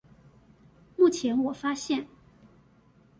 [0.97, 2.07] 目前我發現